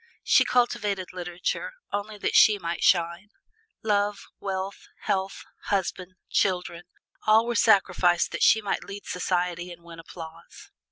[0.23, 3.29] She cultivated literature, only that she might shine.
[3.83, 6.85] Love, wealth, health, husband, children
[7.27, 10.71] all were sacrificed that she might lead society and win applause.